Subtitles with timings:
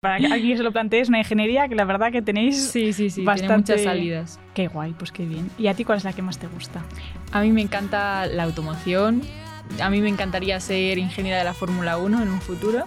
[0.00, 2.92] Para que alguien se lo plantee, es una ingeniería que la verdad que tenéis Sí,
[2.92, 3.46] sí, sí, bastante...
[3.48, 4.40] tiene muchas salidas.
[4.54, 5.50] Qué guay, pues qué bien.
[5.58, 6.84] ¿Y a ti cuál es la que más te gusta?
[7.32, 9.22] A mí me encanta la automoción.
[9.82, 12.84] A mí me encantaría ser ingeniera de la Fórmula 1 en un futuro.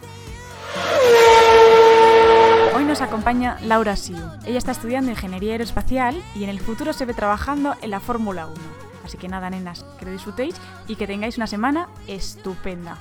[2.74, 4.16] Hoy nos acompaña Laura Siu.
[4.46, 8.48] Ella está estudiando ingeniería aeroespacial y en el futuro se ve trabajando en la Fórmula
[8.48, 8.56] 1.
[9.04, 10.56] Así que nada, nenas, que lo disfrutéis
[10.88, 12.98] y que tengáis una semana estupenda.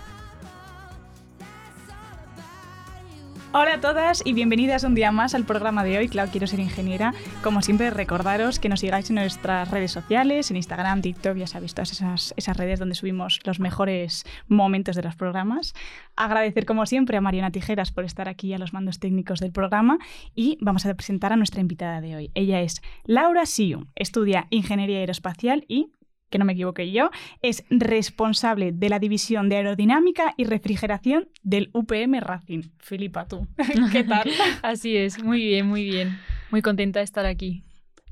[3.52, 6.60] Hola a todas y bienvenidas un día más al programa de hoy, Claro, quiero ser
[6.60, 7.14] ingeniera.
[7.42, 11.74] Como siempre, recordaros que nos sigáis en nuestras redes sociales, en Instagram, TikTok, ya sabéis,
[11.74, 15.74] todas esas, esas redes donde subimos los mejores momentos de los programas.
[16.14, 19.98] Agradecer, como siempre, a Mariana Tijeras por estar aquí a los mandos técnicos del programa
[20.36, 22.30] y vamos a presentar a nuestra invitada de hoy.
[22.34, 25.91] Ella es Laura Siu, estudia Ingeniería Aeroespacial y
[26.30, 27.11] que no me equivoqué yo,
[27.43, 32.62] es responsable de la división de aerodinámica y refrigeración del UPM Racing.
[32.79, 33.47] Filipa, tú,
[33.93, 34.30] ¿qué tal?
[34.62, 36.19] Así es, muy bien, muy bien.
[36.51, 37.65] Muy contenta de estar aquí.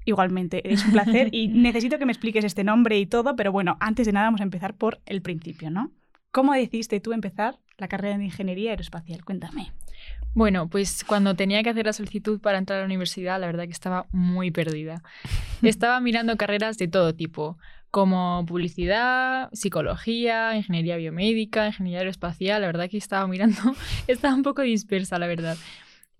[0.04, 3.76] Igualmente, es un placer y necesito que me expliques este nombre y todo, pero bueno,
[3.80, 5.92] antes de nada vamos a empezar por el principio, ¿no?
[6.30, 9.24] ¿Cómo decidiste tú empezar la carrera de Ingeniería Aeroespacial?
[9.24, 9.72] Cuéntame.
[10.34, 13.64] Bueno, pues cuando tenía que hacer la solicitud para entrar a la universidad, la verdad
[13.64, 15.02] que estaba muy perdida.
[15.62, 17.58] Estaba mirando carreras de todo tipo,
[17.90, 22.60] como publicidad, psicología, ingeniería biomédica, ingeniería aeroespacial.
[22.60, 23.60] La verdad que estaba mirando,
[24.06, 25.56] estaba un poco dispersa, la verdad.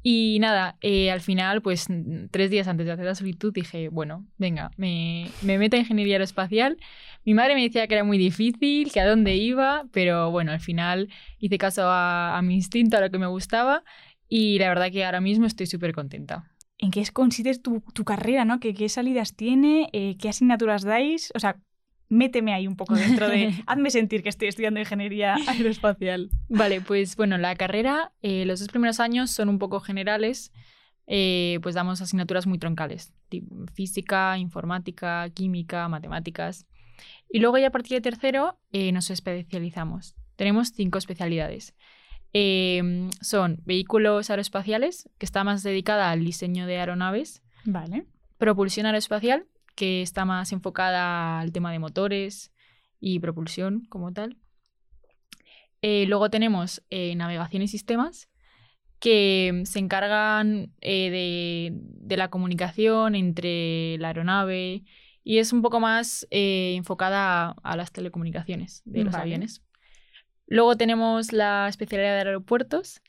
[0.02, 1.86] Y nada, eh, al final, pues
[2.30, 6.14] tres días antes de hacer la solicitud dije, bueno, venga, me, me meto a ingeniería
[6.14, 6.78] aeroespacial.
[7.24, 10.60] Mi madre me decía que era muy difícil, que a dónde iba, pero bueno, al
[10.60, 11.08] final
[11.40, 13.82] hice caso a, a mi instinto, a lo que me gustaba
[14.28, 16.44] y la verdad que ahora mismo estoy súper contenta.
[16.78, 18.60] ¿En qué consiste tu, tu carrera, no?
[18.60, 19.88] ¿Qué, qué salidas tiene?
[19.92, 21.32] Eh, ¿Qué asignaturas dais?
[21.34, 21.60] O sea,
[22.08, 23.52] méteme ahí un poco dentro de...
[23.66, 26.30] hazme sentir que estoy estudiando ingeniería aeroespacial.
[26.48, 30.52] Vale, pues bueno, la carrera, eh, los dos primeros años son un poco generales,
[31.06, 36.66] eh, pues damos asignaturas muy troncales, tipo física, informática, química, matemáticas.
[37.30, 40.14] Y luego ya a partir de tercero eh, nos especializamos.
[40.36, 41.74] Tenemos cinco especialidades.
[42.32, 47.42] Eh, son vehículos aeroespaciales, que está más dedicada al diseño de aeronaves.
[47.64, 48.06] Vale.
[48.38, 52.52] Propulsión aeroespacial, que está más enfocada al tema de motores
[53.00, 54.36] y propulsión como tal.
[55.82, 58.28] Eh, luego tenemos eh, navegación y sistemas,
[58.98, 64.82] que se encargan eh, de, de, la comunicación entre la aeronave
[65.22, 69.22] y es un poco más enfocada a, a, las telecomunicaciones de los Vale.
[69.22, 69.62] aviones.
[70.48, 73.00] Luego tenemos la especialidad de aeropuertos,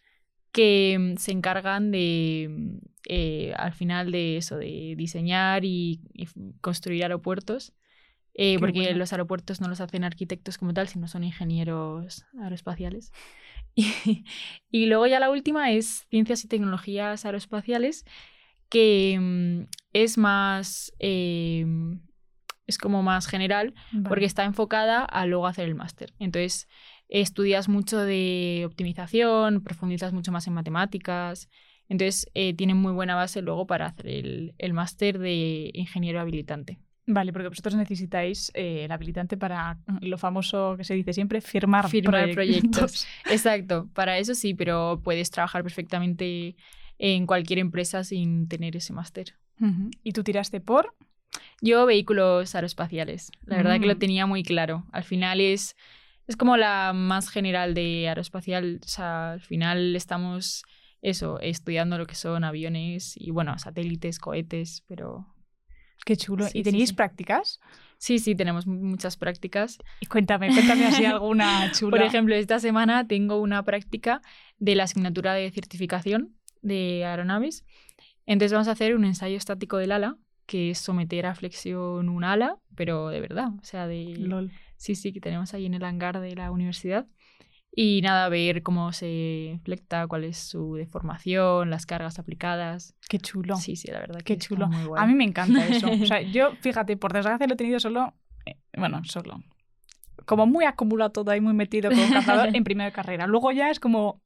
[0.51, 2.77] que mm, se encargan de, mm,
[3.07, 6.01] eh, al final de eso, de diseñar y,
[6.61, 7.73] construir aeropuertos,
[8.33, 8.97] eh, porque bueno.
[8.97, 13.11] los aeropuertos no los hacen arquitectos como tal, sino son ingenieros aeroespaciales.
[13.75, 14.25] Y,
[14.71, 18.03] y luego ya la última es ciencias y tecnologías aeroespaciales,
[18.67, 21.65] que mm, es más, eh,
[22.67, 24.09] es como más general, vale.
[24.09, 26.13] porque está enfocada a luego hacer el máster.
[26.19, 26.67] Entonces,
[27.09, 31.49] estudias mucho de optimización, profundizas mucho más en matemáticas.
[31.89, 36.79] Entonces, eh, tienen muy buena base luego para hacer el, el máster de ingeniero habilitante.
[37.07, 41.89] Vale, porque vosotros necesitáis eh, el habilitante para lo famoso que se dice siempre, firmar,
[41.89, 42.35] Firmar proyectos.
[42.35, 43.07] proyectos.
[43.27, 46.55] Exacto, para eso sí, pero puedes trabajar perfectamente
[46.99, 49.33] en cualquier empresa sin tener ese máster.
[50.03, 50.93] ¿Y tú tiraste por?
[51.61, 53.31] Yo, vehículos aeroespaciales.
[53.45, 53.99] La verdad que lo Mm.
[53.99, 54.85] tenía muy claro.
[54.91, 55.75] Al final es,
[56.29, 58.79] es como la más general de aeroespacial.
[58.83, 60.63] O sea, al final estamos
[61.01, 65.25] eso, estudiando lo que son aviones y, bueno, satélites, cohetes, pero
[66.05, 66.45] Qué chulo.
[66.45, 66.95] Sí, ¿Y sí, tenéis sí.
[66.95, 67.59] prácticas?
[67.97, 69.77] sí, sí, tenemos mu- muchas prácticas.
[69.99, 71.97] Y cuéntame, cuéntame así alguna chula.
[71.97, 74.21] Por ejemplo, esta semana tengo una práctica
[74.57, 77.65] de la asignatura de certificación de aeronaves.
[78.25, 82.23] Entonces vamos a hacer un ensayo estático del ala, que es someter a flexión un
[82.23, 84.15] ala, pero de verdad, o sea, de...
[84.17, 84.51] LOL.
[84.79, 87.05] Sí, sí, que tenemos ahí en el hangar de la universidad.
[87.75, 92.95] Y nada, ver cómo se flecta, cuál es su deformación, las cargas aplicadas.
[93.09, 93.57] Qué chulo.
[93.57, 94.67] Sí, sí, la verdad que Qué está chulo.
[94.67, 95.03] muy guay.
[95.03, 95.91] A mí me encanta eso.
[95.91, 98.13] O sea, yo, fíjate, por desgracia lo he tenido solo,
[98.45, 99.43] eh, bueno, solo,
[100.25, 103.27] como muy acumulado todo ahí, muy metido como cazador en primera carrera.
[103.27, 104.23] Luego ya es como,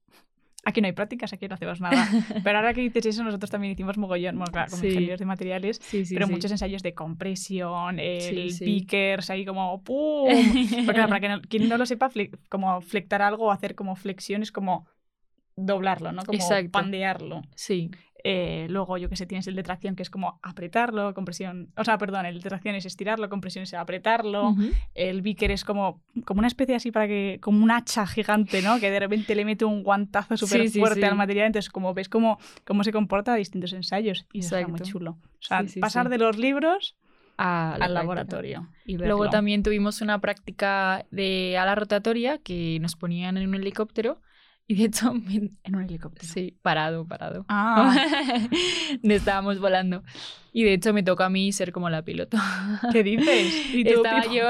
[0.63, 2.07] aquí no hay prácticas, aquí no hacemos nada.
[2.43, 4.87] Pero ahora que dices eso, nosotros también hicimos mogollón, bueno, claro, Sí.
[4.87, 10.29] ingenieros de materiales, Sí, sí, pero muchos ensayos de compresión, el pickers, ahí como ¡pum!
[10.85, 13.75] Porque claro, para que no- quien no lo sepa, fle- como flectar algo o hacer
[13.75, 14.87] como flexiones, como
[15.55, 16.23] doblarlo, ¿no?
[16.23, 16.71] Como Exacto.
[16.71, 17.41] pandearlo.
[17.55, 17.91] Sí,
[18.25, 21.73] Eh, luego, yo que sé, tienes el de tracción que es como apretarlo, compresión.
[21.75, 24.55] O sea, perdón, el de tracción es estirarlo, compresión es apretarlo.
[24.95, 27.39] El Vicker es como, como una especie así para que.
[27.41, 28.79] como un hacha gigante, ¿no?
[28.79, 31.05] Que de repente le mete un guantazo súper Sí, fuerte sí.
[31.05, 31.47] al material.
[31.47, 34.25] Entonces, como ves cómo, cómo se comporta a distintos ensayos.
[34.31, 35.11] Y eso está muy chulo.
[35.11, 36.95] O sea, pasar de los libros
[37.35, 37.93] A la al práctica.
[37.93, 38.69] laboratorio.
[38.85, 44.21] Y Luego también tuvimos una práctica de ala rotatoria que nos ponían en un helicóptero
[44.67, 45.13] y de hecho
[45.63, 46.31] En un helicóptero.
[46.31, 47.45] sí, parado, parado.
[47.49, 47.95] Ah,
[49.03, 50.03] Estábamos volando.
[50.51, 52.37] Y de hecho me tocó a mí ser como la piloto.
[52.91, 53.53] ¿qué dices?
[53.73, 54.43] Y tú, Estaba yo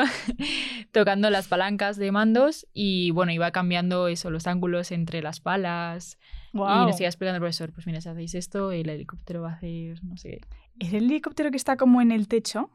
[0.91, 6.19] tocando las palancas de mandos y bueno, iba cambiando eso, los ángulos entre las palas.
[6.53, 6.87] Y guau.
[6.87, 10.03] nos iba explicando el profesor, pues mira, si hacéis esto, el helicóptero va a hacer
[10.03, 10.85] no sé qué.
[10.85, 12.69] ¿Es el helicóptero que está como en el techo?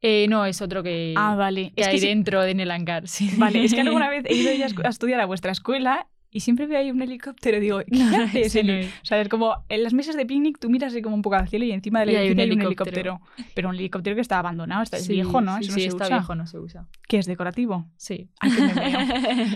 [0.00, 1.72] Eh, no, es otro que, ah, vale.
[1.74, 3.08] que Es hay que dentro en el hangar.
[3.08, 3.30] Sí.
[3.36, 6.66] Vale, es que alguna vez he ido ya a estudiar a vuestra escuela y siempre
[6.66, 8.92] veo ahí un helicóptero y digo, ¿qué No, hace ese ese no heli-?" es.
[9.02, 11.36] O sea, es como en las mesas de picnic tú miras así como un poco
[11.36, 13.20] al cielo y encima del edificio un hay un helicóptero.
[13.24, 13.50] helicóptero.
[13.54, 15.56] Pero un helicóptero que está abandonado, está, es viejo, ¿no?
[15.58, 16.16] Sí, Eso no sí, se está usa.
[16.18, 16.86] viejo, no se usa.
[17.08, 17.86] ¿Qué es decorativo?
[17.96, 18.28] Sí.
[18.40, 18.98] Ay, qué memeo.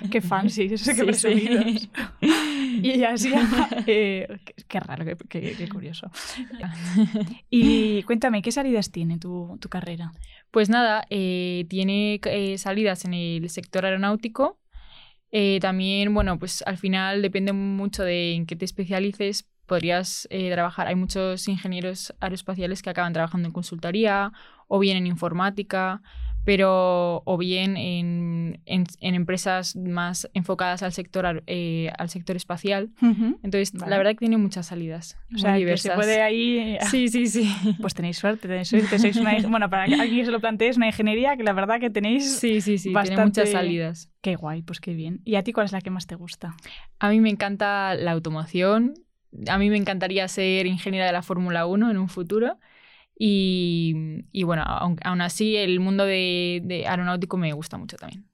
[0.10, 1.88] Qué fancy, eso qué Sí, presumidos.
[2.82, 3.30] Y así,
[3.86, 6.10] eh, qué, qué raro, qué, qué- qué curioso.
[7.50, 10.12] Y cuéntame, ¿qué salidas tiene tu, tu carrera?
[10.50, 14.58] Pues nada, eh, tiene eh, salidas en el sector aeronáutico.
[15.34, 19.46] Eh, también, bueno, pues al final depende mucho de en qué te especialices.
[19.66, 24.32] Podrías eh, trabajar, hay muchos ingenieros aeroespaciales que acaban trabajando en consultoría
[24.68, 26.02] o bien en informática,
[26.44, 32.90] pero o bien en, en- en empresas más enfocadas al sector, eh, al sector espacial.
[33.42, 33.90] Entonces, Vale.
[33.90, 35.16] la verdad que tiene muchas salidas.
[35.28, 35.92] O muy sea, que diversas.
[35.92, 36.58] se puede ahí...
[36.58, 37.48] eh, Sí, sí, sí.
[37.80, 38.98] Pues tenéis suerte, tenéis suerte.
[38.98, 41.78] Sois una, bueno, para que alguien se lo plantee, es una ingeniería que la verdad
[41.80, 42.38] que tenéis...
[42.38, 42.84] Sí, sí, sí.
[42.84, 44.10] Tiene bastante- muchas salidas.
[44.20, 45.20] Qué guay, pues qué bien.
[45.24, 46.54] ¿Y a ti cuál es la que más te gusta?
[46.98, 48.94] A mí me encanta la automoción.
[49.48, 52.58] A mí me encantaría ser ingeniera de la Fórmula 1 en un futuro.
[53.18, 58.26] Y, y bueno, aun, aún así el mundo de, de aeronáutico me gusta mucho también.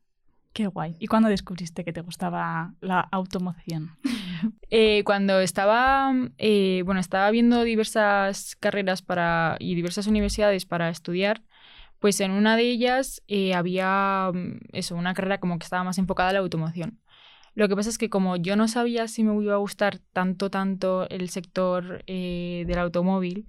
[0.52, 0.96] Qué guay.
[0.98, 3.96] ¿Y cuándo descubriste que te gustaba la automoción?
[4.70, 11.42] Eh, cuando estaba, eh, bueno, estaba viendo diversas carreras para, y diversas universidades para estudiar,
[11.98, 15.98] pues en una de ellas eh, había mm, eso, una carrera como que estaba más
[15.98, 17.00] enfocada a la automoción.
[17.54, 20.50] Lo que pasa es que como yo no sabía si me iba a gustar tanto,
[20.50, 23.46] tanto el sector eh, del automóvil,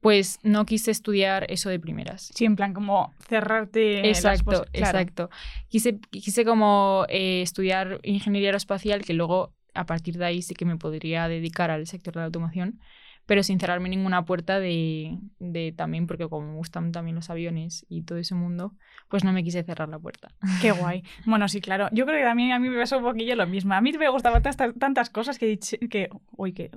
[0.00, 2.30] pues no quise estudiar eso de primeras.
[2.34, 4.02] Sí, en plan como cerrarte...
[4.02, 4.98] las Exacto, pos- claro.
[4.98, 5.30] exacto.
[5.68, 10.64] Quise, quise como eh, estudiar ingeniería aeroespacial, que luego a partir de ahí sí que
[10.64, 12.80] me podría dedicar al sector de la automoción,
[13.28, 17.84] pero sin cerrarme ninguna puerta de, de también, porque como me gustan también los aviones
[17.90, 18.72] y todo ese mundo,
[19.08, 20.28] pues no me quise cerrar la puerta.
[20.62, 21.04] Qué guay.
[21.26, 21.90] Bueno, sí, claro.
[21.92, 23.74] Yo creo que también a mí me pasó un poquillo lo mismo.
[23.74, 25.58] A mí me gustaban tantas, cosas que
[25.90, 26.08] que...
[26.38, 26.70] Uy, que...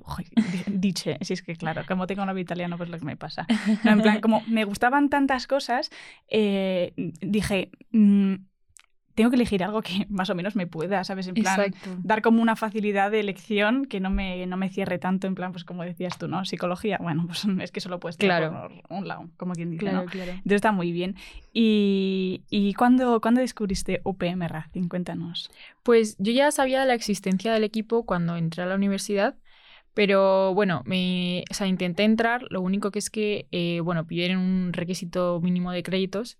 [0.66, 1.16] diche.
[1.22, 3.46] Si es que, claro, como tengo novio italiano, pues lo que me pasa.
[3.84, 5.90] En plan, como me gustaban tantas cosas,
[6.28, 7.70] eh, dije...
[7.92, 8.34] mm,
[9.14, 11.28] tengo que elegir algo que más o menos me pueda, ¿sabes?
[11.28, 11.96] En plan, Exacto.
[12.02, 15.52] dar como una facilidad de elección que no me, no me cierre tanto, en plan,
[15.52, 16.44] pues como decías tú, ¿no?
[16.44, 18.70] Psicología, bueno, pues es que solo puedes Claro.
[18.88, 20.10] por un lado, como quien dice, Claro, ¿no?
[20.10, 20.30] claro.
[20.32, 21.16] Entonces está muy bien.
[21.52, 24.88] ¿Y, y cuándo, cuándo descubriste UPM Racing?
[24.88, 25.50] Cuéntanos.
[25.82, 29.36] Pues yo ya sabía de la existencia del equipo cuando entré a la universidad,
[29.94, 34.38] pero bueno, me, o sea, intenté entrar, lo único que es que, eh, bueno, pidieron
[34.40, 36.38] un requisito mínimo de créditos.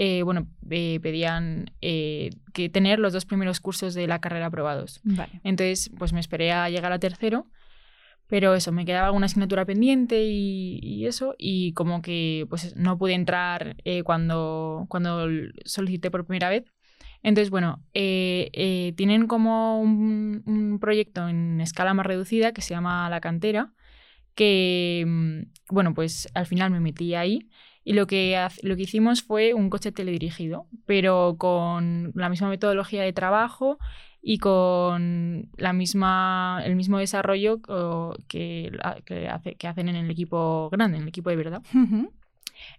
[0.00, 5.00] Eh, bueno, eh, pedían eh, que tener los dos primeros cursos de la carrera aprobados.
[5.02, 5.40] Vale.
[5.42, 7.46] Entonces, pues me esperé a llegar a tercero,
[8.28, 12.96] pero eso, me quedaba alguna asignatura pendiente y, y eso, y como que pues no
[12.96, 15.26] pude entrar eh, cuando, cuando
[15.64, 16.64] solicité por primera vez.
[17.22, 22.74] Entonces, bueno, eh, eh, tienen como un, un proyecto en escala más reducida que se
[22.74, 23.72] llama La Cantera,
[24.34, 25.40] que, mm,
[25.70, 27.48] bueno, pues al final me metí ahí
[27.88, 33.02] y lo que, lo que hicimos fue un coche teledirigido, pero con la misma metodología
[33.02, 33.78] de trabajo
[34.20, 37.62] y con la misma, el mismo desarrollo
[38.28, 38.70] que,
[39.06, 41.62] que, hace- que hacen en el equipo grande, en el equipo de verdad.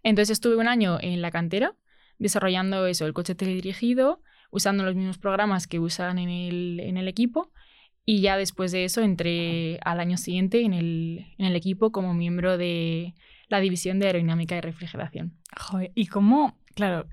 [0.04, 1.74] Entonces estuve un año en la cantera
[2.20, 7.08] desarrollando eso, el coche teledirigido, usando los mismos programas que usan en el, en el
[7.08, 7.51] equipo.
[8.06, 12.13] Y ya después de eso entré al año siguiente en el, en el equipo como
[12.13, 13.13] miembro de
[13.50, 15.34] la división de aerodinámica y refrigeración.
[15.60, 16.58] Joder, ¿y cómo?
[16.75, 17.08] Claro,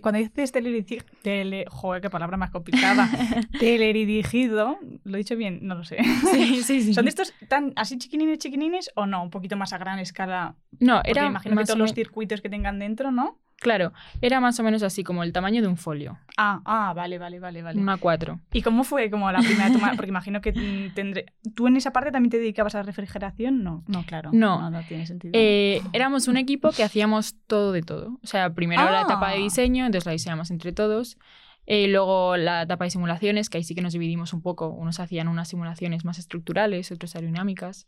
[0.00, 1.04] cuando dices teledirigido...
[1.22, 3.08] Tele, joder, qué palabra más complicada.
[3.58, 5.60] teledirigido, ¿lo he dicho bien?
[5.62, 5.98] No lo sé.
[6.30, 6.94] Sí, sí, sí.
[6.94, 9.22] ¿Son de estos tan así chiquinines, chiquinines o no?
[9.22, 10.56] Un poquito más a gran escala.
[10.78, 13.38] No, era imagino que todos los circuitos que tengan dentro, ¿no?
[13.60, 16.18] Claro, era más o menos así, como el tamaño de un folio.
[16.38, 17.78] Ah, ah, vale, vale, vale, vale.
[17.78, 18.40] Una 4.
[18.52, 19.92] ¿Y cómo fue como la primera toma?
[19.96, 21.26] Porque imagino que tendré...
[21.54, 23.62] ¿Tú en esa parte también te dedicabas a la refrigeración?
[23.62, 24.30] No, no, claro.
[24.32, 24.70] No.
[24.70, 25.32] no, tiene sentido.
[25.34, 28.18] Eh, éramos un equipo que hacíamos todo de todo.
[28.22, 29.38] O sea, primero la etapa de Ah.
[29.38, 31.18] diseño, entonces la diseñamos entre todos.
[31.66, 34.68] Eh, luego la etapa de simulaciones, que ahí sí que nos dividimos un poco.
[34.70, 37.86] Unos hacían unas simulaciones más estructurales, otros aerodinámicas.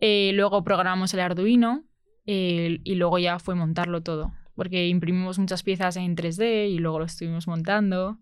[0.00, 1.82] Eh, luego programamos el Arduino
[2.26, 4.32] eh, y luego ya fue montarlo todo.
[4.56, 8.18] Porque imprimimos muchas piezas en 3D y luego lo estuvimos montando.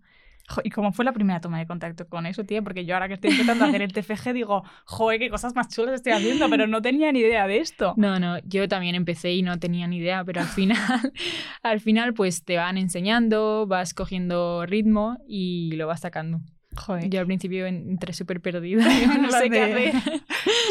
[0.62, 2.60] ¿Y cómo fue la primera toma de contacto con eso, tía?
[2.60, 5.94] Porque yo ahora que estoy a hacer el TFG digo, joder, qué cosas más chulas
[5.94, 7.94] estoy haciendo, pero no tenía ni idea de esto.
[7.96, 10.76] No, no, yo también empecé y no tenía ni idea, pero al final,
[11.62, 16.40] al final pues te van enseñando, vas cogiendo ritmo y lo vas sacando.
[16.76, 17.08] Joder.
[17.08, 18.84] Yo al principio entré súper perdida.
[19.20, 19.94] no sé sé qué hacer.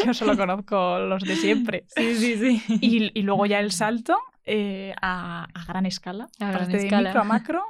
[0.06, 1.84] Yo solo conozco los de siempre.
[1.88, 2.78] Sí, sí, sí.
[2.80, 6.28] Y, y luego ya el salto eh, a, a gran escala.
[6.40, 7.10] A gran de escala.
[7.10, 7.62] micro a macro.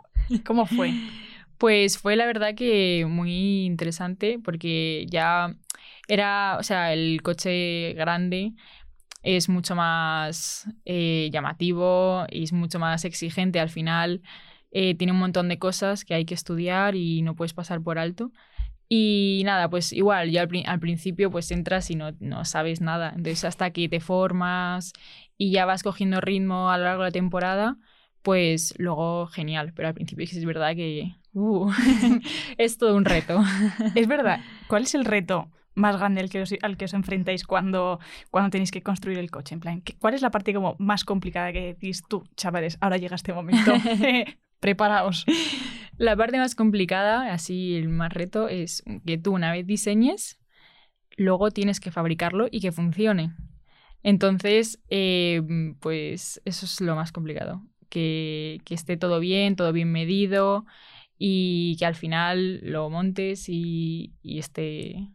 [0.44, 0.94] ¿Cómo fue?
[1.58, 5.54] Pues fue la verdad que muy interesante porque ya
[6.08, 8.54] era, o sea, el coche grande
[9.22, 14.22] es mucho más eh, llamativo y es mucho más exigente al final.
[14.72, 17.98] eh, tiene un montón de cosas que hay que estudiar y no puedes pasar por
[17.98, 18.32] alto.
[18.88, 23.08] Y nada, pues igual, ya al, al principio pues entras y no, no sabes nada.
[23.10, 24.92] Entonces hasta que te formas
[25.38, 27.76] y ya vas cogiendo ritmo a lo largo de la temporada,
[28.22, 29.72] pues luego genial.
[29.74, 31.70] Pero al principio es verdad que uh,
[32.58, 33.42] es todo un reto.
[33.94, 34.40] Es verdad.
[34.68, 37.98] ¿Cuál es el reto más grande al que os, al que os enfrentáis cuando,
[38.30, 39.54] cuando tenéis que construir el coche?
[39.54, 42.76] En plan, ¿qué- ¿cuál es la parte como más complicada que decís tú, chavales?
[42.80, 43.72] Ahora llega este momento.
[44.60, 45.24] Preparaos.
[45.98, 50.40] La parte más complicada, así el más reto, es que tú una vez diseñes,
[51.16, 53.34] luego tienes que fabricarlo y que funcione.
[54.02, 55.42] Entonces, eh,
[55.80, 57.62] pues eso es lo más complicado.
[57.88, 60.66] Que, que esté todo bien, todo bien medido
[61.16, 65.08] y que al final lo montes y, y esté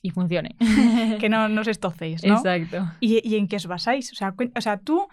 [0.00, 0.56] y funcione.
[1.18, 2.36] Que no, no os estocéis, ¿no?
[2.36, 2.92] Exacto.
[3.00, 4.12] ¿Y, y en qué os basáis?
[4.12, 5.08] O sea, o sea, tú,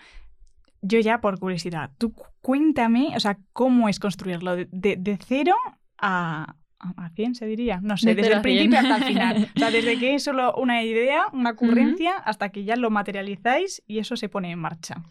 [0.82, 5.56] yo ya por curiosidad, tú cuéntame, o sea, cómo es construirlo de, de- de cero
[5.98, 7.80] a, a 100, se diría.
[7.82, 9.50] No sé, De desde el principio hasta el final.
[9.56, 13.84] O sea, desde que es solo una idea, una ocurrencia, hasta que ya lo materializáis
[13.88, 15.04] y eso se pone en marcha.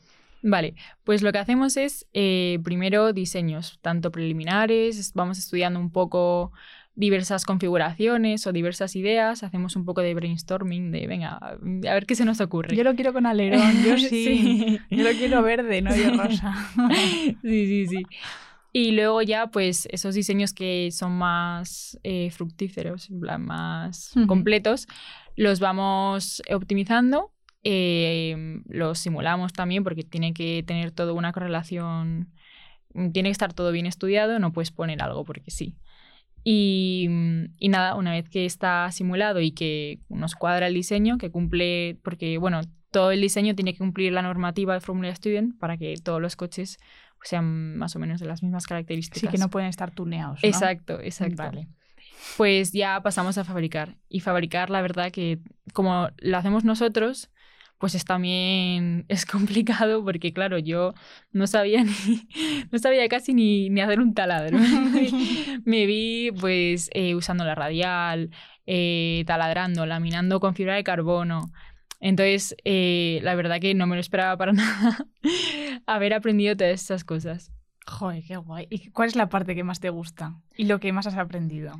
[0.43, 5.91] Vale, pues lo que hacemos es eh, primero diseños, tanto preliminares, es- vamos estudiando un
[5.93, 6.51] poco
[6.95, 11.57] diversas configuraciones o diversas ideas, hacemos un poco de brainstorming de, venga, a
[11.95, 12.77] ver qué se nos ocurre.
[12.77, 14.09] Yo lo quiero con alerón, yo sí.
[14.09, 14.81] sí.
[14.91, 16.55] Yo lo quiero verde, no yo rosa.
[17.43, 18.03] sí, sí, sí.
[18.73, 24.87] Y luego ya, pues, esos diseños que son más eh, fructíferos, en plan, más completos,
[25.37, 27.33] los vamos optimizando.
[27.65, 32.33] eh, los simulamos también porque tiene que tener toda una correlación,
[33.13, 35.77] tiene que estar todo bien estudiado, no puedes poner algo porque sí.
[36.43, 37.09] Y,
[37.59, 41.99] y nada, una vez que está simulado y que nos cuadra el diseño, que cumple,
[42.03, 45.95] porque bueno, todo el diseño tiene que cumplir la normativa de Formula Student para que
[46.03, 46.79] todos los coches
[47.23, 49.21] sean más o menos de las mismas características.
[49.21, 50.41] Sí, que no pueden estar tuneados.
[50.43, 50.49] ¿no?
[50.49, 51.37] Exacto, exacto.
[51.43, 51.69] Vale.
[52.37, 53.97] Pues ya pasamos a fabricar.
[54.09, 55.39] Y fabricar, la verdad que
[55.73, 57.31] como lo hacemos nosotros,
[57.81, 60.93] pues es también es complicado porque, claro, yo
[61.33, 62.29] no sabía ni,
[62.71, 64.59] no sabía casi ni, ni hacer un taladro.
[65.65, 68.31] Me vi pues eh, usando la radial,
[68.67, 71.51] eh, taladrando, laminando con fibra de carbono.
[72.01, 75.07] Entonces, eh, la verdad que no me lo esperaba para nada
[75.87, 77.51] haber aprendido todas esas cosas.
[77.87, 78.67] Joder, qué guay.
[78.69, 80.35] ¿Y cuál es la parte que más te gusta?
[80.55, 81.73] ¿Y lo que más has aprendido?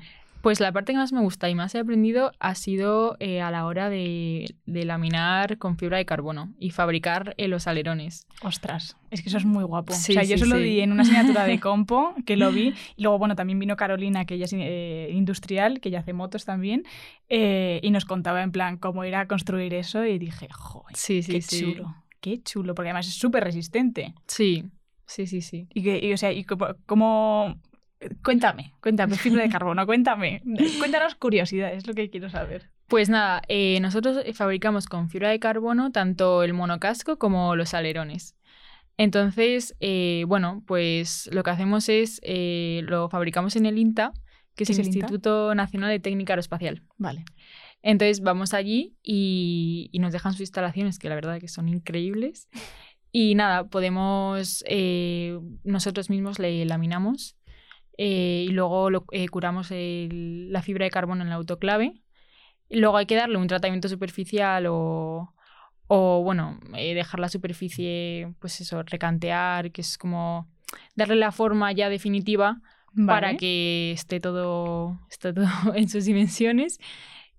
[0.43, 3.51] Pues la parte que más me gusta y más he aprendido ha sido eh, a
[3.51, 8.27] la hora de, de laminar con fibra de carbono y fabricar eh, los alerones.
[8.43, 9.93] Ostras, es que eso es muy guapo.
[9.93, 12.51] Sí, o sea, yo sí, se lo di en una asignatura de compo, que lo
[12.53, 12.73] vi.
[12.97, 16.47] Y luego, bueno, también vino Carolina, que ella es eh, industrial, que ella hace motos
[16.47, 16.85] también.
[17.29, 20.07] y nos contaba en plan cómo era construir eso.
[20.07, 21.95] Y dije, joder, Sí, sí, qué chulo.
[22.23, 24.15] Qué chulo, porque además es súper resistente.
[24.27, 24.65] Sí,
[25.07, 25.69] sí, sí, sí.
[25.75, 27.57] Y, que, y, o sea, y como-
[28.25, 30.43] Cuéntame, cuéntame, fibra de carbono, cuéntame.
[30.79, 32.71] Cuéntanos curiosidades, es lo que quiero saber.
[32.87, 38.37] Pues nada, eh, nosotros fabricamos con fibra de carbono tanto el monocasco como los alerones.
[38.97, 44.13] Entonces, eh, bueno, pues lo que hacemos es, eh, lo fabricamos en el INTA,
[44.55, 44.89] que es ¿Qué el es?
[44.89, 46.83] Instituto Nacional de Técnica Aeroespacial.
[46.99, 47.25] Vale.
[47.83, 52.49] Entonces vamos allí y, y nos dejan sus instalaciones, que la verdad que son increíbles.
[53.13, 57.37] Y nada, podemos, eh, nosotros mismos le laminamos
[58.03, 62.01] eh, y luego lo- eh, curamos el- la fibra de carbono en la autoclave.
[62.71, 65.35] Luego hay que darle un tratamiento superficial o,
[65.93, 70.47] O bueno, eh, dejar la superficie, pues eso, recantear, que es como
[70.95, 72.61] darle la forma ya definitiva
[73.07, 76.79] para que esté todo, esté todo en sus dimensiones.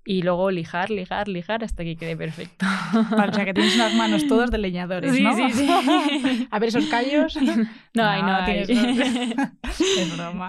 [0.03, 2.65] Y luego lijar, lijar, lijar hasta que quede perfecto.
[3.11, 5.35] Vale, o sea, que tienes unas manos todos de leñadores, Sí, ¿no?
[5.35, 5.67] sí, sí.
[6.51, 7.37] A ver esos callos.
[7.93, 8.95] No, ahí no, tienes hay.
[8.95, 9.35] suerte.
[10.01, 10.47] es broma.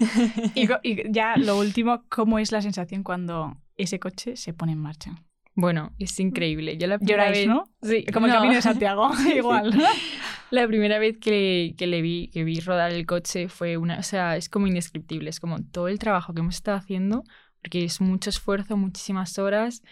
[0.55, 4.79] Y, y ya lo último, ¿cómo es la sensación cuando ese coche se pone en
[4.79, 5.17] marcha?
[5.55, 6.79] Bueno, es increíble.
[6.79, 7.65] Yo la primera Lloráis, vez, ¿no?
[7.83, 8.39] Sí, Como el no.
[8.39, 9.79] camino de Santiago, igual.
[10.51, 14.03] La primera vez que, que le vi, que vi rodar el coche fue una, o
[14.03, 17.25] sea, es como indescriptible, es como todo el trabajo que hemos estado haciendo,
[17.63, 19.83] porque es mucho esfuerzo, muchísimas horas.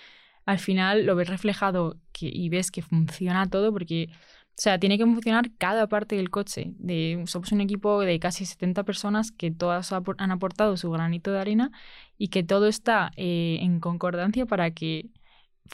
[0.45, 4.17] Al final lo ves reflejado y ves que funciona todo, porque, o
[4.57, 6.73] sea, tiene que funcionar cada parte del coche.
[6.79, 11.41] De, somos un equipo de casi 70 personas que todas han aportado su granito de
[11.41, 11.71] arena
[12.19, 15.11] y que todo está eh, en concordancia para que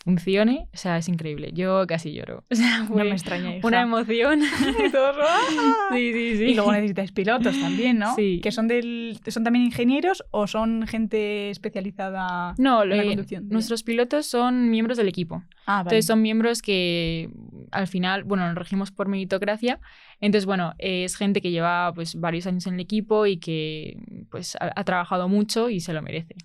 [0.05, 0.69] funcione.
[0.73, 1.51] O sea, es increíble.
[1.53, 2.45] Yo casi lloro.
[2.51, 3.67] O sea, No fue me extraña, hija.
[3.67, 4.41] una emoción.
[4.87, 5.41] Y todos, ¡ah!
[5.93, 6.45] Sí, sí, sí.
[6.45, 8.15] Y luego necesitáis pilotos también, ¿no?
[8.15, 8.41] Sí.
[8.43, 13.49] Que son del, son también ingenieros o son gente especializada No, en la conducción.
[13.49, 15.43] nuestros pilotos son miembros del equipo.
[15.67, 15.81] Ah, vale.
[15.83, 17.31] Entonces son miembros que
[17.73, 19.81] al final, bueno, nos regimos por meritocracia.
[20.21, 23.99] Entonces, bueno, es gente que lleva pues varios años en el equipo y que
[24.31, 26.37] pues ha, ha trabajado mucho y se lo merece.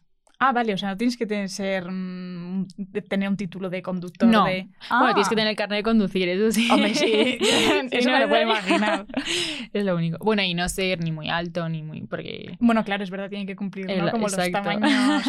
[0.43, 2.65] Ah, vale, o sea, no tienes que tener, ser, mm,
[3.07, 4.45] tener un título de conductor No.
[4.45, 4.63] de...
[4.63, 5.11] Bueno, Ah.
[5.13, 6.67] tienes que tener el carnet de conducir, eso sí.
[6.71, 7.05] Hombre, sí,
[7.91, 9.05] eso no me lo puedo imaginar.
[9.73, 10.17] Es lo único.
[10.17, 12.01] Bueno, y no ser ni muy alto ni muy...
[12.07, 12.57] porque...
[12.59, 14.09] Bueno, claro, es verdad, tienen que cumplir, ¿no?
[14.09, 14.51] Como exacto.
[14.51, 15.23] los tamaños.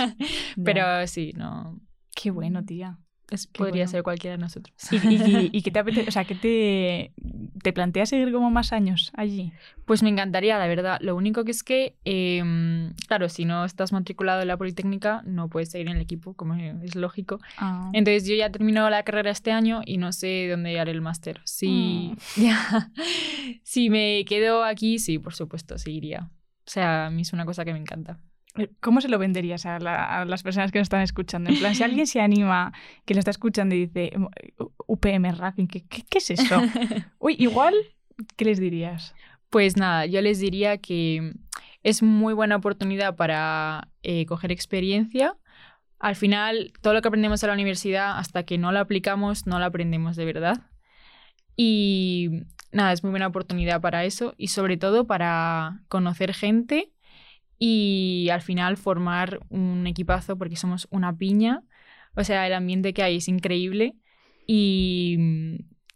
[0.64, 1.78] Pero sí, no...
[2.14, 2.96] Qué bueno, tía.
[3.36, 3.90] Es- podría bueno.
[3.90, 4.74] ser cualquiera de nosotros.
[4.90, 6.08] ¿Y, y, y qué te apetece?
[6.08, 7.12] O sea, ¿qué te,
[7.62, 9.52] te planteas seguir como más años allí?
[9.84, 10.98] Pues me encantaría, la verdad.
[11.00, 15.48] Lo único que es que, em, claro, si no estás matriculado en la Politécnica, no
[15.48, 17.38] puedes seguir en el equipo, como es lógico.
[17.58, 17.90] Ah.
[17.92, 21.40] Entonces yo ya termino la carrera este año y no sé dónde haré el máster.
[21.44, 22.90] Si, ya,
[23.64, 26.30] si me quedo aquí, sí, por supuesto, seguiría.
[26.64, 28.18] O sea, a mí es una cosa que me encanta.
[28.80, 31.50] ¿Cómo se lo venderías a, la- a las personas que nos están escuchando?
[31.50, 32.72] En plan, si alguien se anima,
[33.06, 34.12] que lo está escuchando y dice
[34.86, 36.60] UPM Racing, ¿qué, qué, qué es eso?
[37.18, 37.74] Uy, igual,
[38.36, 39.14] ¿qué les dirías?
[39.48, 41.32] Pues nada, yo les diría que
[41.82, 45.34] es muy buena oportunidad para eh, coger experiencia.
[45.98, 49.58] Al final, todo lo que aprendemos en la universidad, hasta que no lo aplicamos, no
[49.58, 50.60] lo aprendemos de verdad.
[51.56, 52.30] Y
[52.72, 56.92] nada, es muy buena oportunidad para eso y sobre todo para conocer gente
[57.64, 61.62] y al final formar un equipazo porque somos una piña.
[62.16, 63.94] O sea, el ambiente que hay es increíble
[64.48, 65.16] y,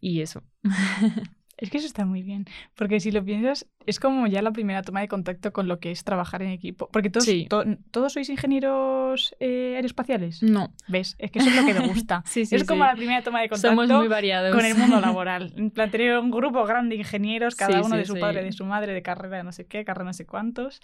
[0.01, 0.45] y eso.
[1.59, 4.83] Es que eso está muy bien, porque si lo piensas, es como ya la primera
[4.83, 6.89] toma de contacto con lo que es trabajar en equipo.
[6.93, 7.47] Porque todos, Sí.
[7.49, 10.43] to- todos sois ingenieros eh, aeroespaciales.
[10.43, 10.73] No.
[10.89, 11.15] ¿Ves?
[11.19, 12.23] Es que eso es lo que me gusta.
[12.27, 14.55] Sí, sí, es como la primera toma de contacto Somos muy variados.
[14.55, 15.53] con el mundo laboral.
[15.57, 18.65] En plan, tener un grupo grande de ingenieros, cada uno de su padre, de su
[18.65, 20.81] madre, de carrera de no sé qué, carrera no sé cuántos,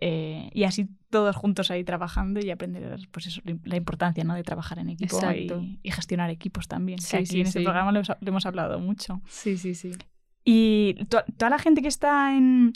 [0.00, 4.34] eh, y así todos juntos ahí trabajando y aprender pues eso, la importancia ¿no?
[4.34, 6.98] de trabajar en equipo y, y gestionar equipos también.
[6.98, 9.20] que aquí en este programa lo hemos, lo hemos hablado mucho.
[9.28, 9.92] Sí, sí, sí.
[10.44, 12.72] Y to- toda la gente que está en,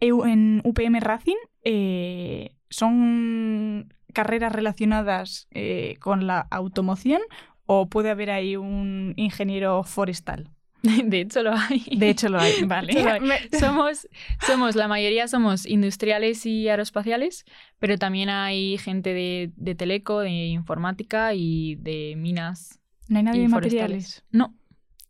[0.00, 7.20] en UPM Racing eh, son carreras relacionadas eh, con la automoción
[7.66, 10.50] o puede haber ahí un ingeniero forestal.
[10.82, 11.82] De hecho lo hay.
[11.96, 12.92] De hecho lo hay, vale.
[12.92, 13.20] De hecho lo hay.
[13.50, 14.06] Me- somos,
[14.46, 17.44] somos, la mayoría somos industriales y aeroespaciales,
[17.78, 22.80] pero también hay gente de, de teleco, de informática y de minas.
[23.08, 23.82] No hay nadie de forestales.
[23.90, 24.24] materiales.
[24.30, 24.54] No,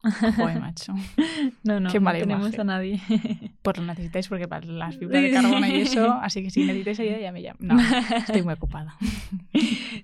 [0.36, 0.92] Joder, macho.
[1.64, 2.60] no, no, Qué no tenemos imagen.
[2.60, 3.00] a nadie.
[3.62, 7.00] Pues lo necesitáis porque para las fibras de carbono y eso, así que si necesitáis
[7.00, 7.58] ayuda ya me llaman.
[7.60, 8.94] No, estoy muy ocupada.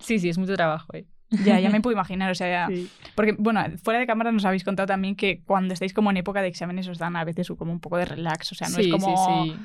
[0.01, 0.95] sí, sí, es mucho trabajo.
[0.95, 1.05] eh.
[1.45, 2.89] Ya, ya me puedo imaginar, o sea, ya- Sí.
[3.15, 6.43] Porque, bueno, fuera de cámara nos habéis contado también que cuando estáis como en época
[6.43, 8.83] de exámenes os dan a veces como un poco de relax, o sea, no Sí,
[8.87, 9.57] es como sí,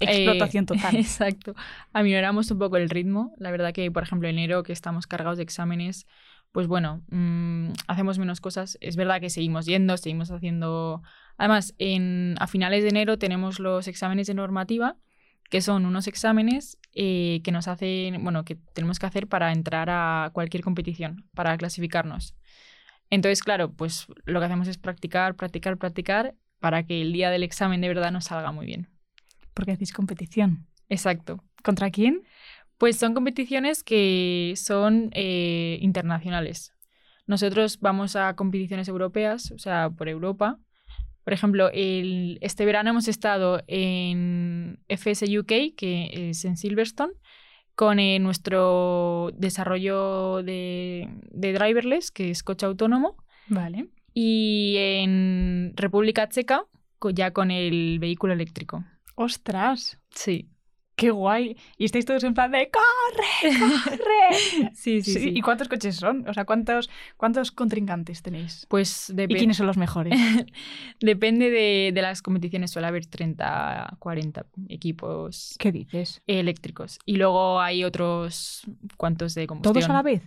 [0.00, 0.96] explotación Eh, total.
[0.96, 1.54] Exacto.
[1.92, 3.34] Aminoramos un poco el ritmo.
[3.38, 6.06] La verdad que, por ejemplo, enero, que estamos cargados de exámenes,
[6.56, 8.78] pues bueno, mm, hacemos menos cosas.
[8.80, 11.02] Es verdad que seguimos yendo, seguimos haciendo...
[11.36, 14.96] Además, en, a finales de enero tenemos los exámenes de normativa,
[15.50, 19.90] que son unos exámenes eh, que nos hacen, bueno, que tenemos que hacer para entrar
[19.90, 22.34] a cualquier competición, para clasificarnos.
[23.10, 27.42] Entonces, claro, pues lo que hacemos es practicar, practicar, practicar, para que el día del
[27.42, 28.88] examen de verdad nos salga muy bien.
[29.52, 30.66] Porque hacéis competición.
[30.88, 31.44] Exacto.
[31.62, 32.22] ¿Contra quién?
[32.78, 36.72] Pues son competiciones que son eh, internacionales.
[37.26, 40.58] Nosotros vamos a competiciones europeas, o sea, por Europa.
[41.24, 47.12] Por ejemplo, el- este verano hemos estado en FS UK, que es en Silverstone,
[47.74, 53.16] con eh, nuestro desarrollo de, de driverless, que es coche autónomo.
[53.48, 53.88] Vale.
[54.14, 56.64] Y en República Checa,
[57.12, 58.84] ya con el vehículo eléctrico.
[59.14, 59.98] ¡Ostras!
[60.10, 60.48] Sí.
[60.96, 61.56] ¡Qué guay!
[61.76, 64.70] Y estáis todos en plan de ¡corre, corre!
[64.74, 65.32] Sí, sí, sí.
[65.34, 66.26] ¿Y cuántos coches son?
[66.26, 68.66] O sea, ¿cuántos, cuántos contrincantes tenéis?
[68.70, 70.18] Pues ¿Y depe- quiénes son los mejores?
[71.00, 76.22] depende de, de las competiciones, suele haber 30, 40 equipos ¿Qué dices?
[76.26, 76.98] eléctricos.
[77.04, 78.62] Y luego hay otros
[78.96, 79.74] cuantos de combustión.
[79.74, 80.22] ¿Todos a la vez?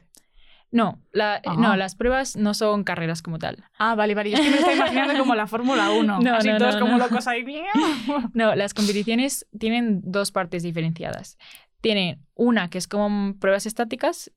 [0.71, 1.55] No, la- Ah.
[1.57, 3.63] no, las pruebas no son carreras como tal.
[3.79, 4.29] Ah, vale, vale.
[4.31, 6.19] Yo es que me estoy imaginando como la Fórmula 1.
[6.21, 6.97] No, así no, todos no, como no.
[6.99, 7.43] locos ahí.
[8.33, 11.37] No, las competiciones tienen dos partes diferenciadas.
[11.81, 14.31] Tienen una que es como pruebas estáticas,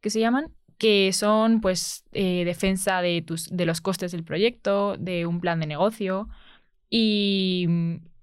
[0.00, 4.96] que se llaman, que son pues eh, defensa de, tus, de los costes del proyecto,
[4.98, 6.28] de un plan de negocio
[6.90, 7.66] y,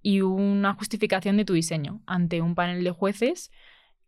[0.01, 3.51] y una justificación de tu diseño ante un panel de jueces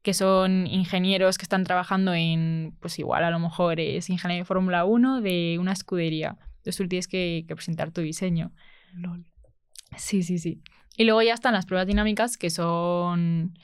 [0.08, 4.46] que son ingenieros que están trabajando en, pues igual a lo mejor es ingeniero de
[4.46, 6.38] Fórmula 1 de una escudería.
[6.60, 8.54] Entonces tú tienes que, que presentar tu diseño.
[9.98, 10.62] Sí, sí, sí.
[10.96, 13.60] Y luego ya están las pruebas dinámicas, que son